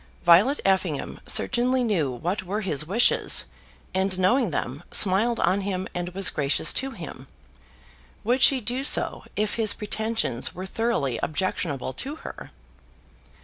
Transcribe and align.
Violet 0.23 0.59
Effingham 0.65 1.19
certainly 1.27 1.83
knew 1.83 2.09
what 2.11 2.41
were 2.41 2.61
his 2.61 2.87
wishes, 2.87 3.45
and 3.93 4.17
knowing 4.17 4.49
them, 4.49 4.81
smiled 4.91 5.39
on 5.41 5.61
him 5.61 5.87
and 5.93 6.09
was 6.15 6.31
gracious 6.31 6.73
to 6.73 6.89
him. 6.89 7.27
Would 8.23 8.41
she 8.41 8.61
do 8.61 8.83
so 8.83 9.25
if 9.35 9.57
his 9.57 9.75
pretensions 9.75 10.55
were 10.55 10.65
thoroughly 10.65 11.19
objectionable 11.21 11.93
to 11.93 12.15
her? 12.15 12.49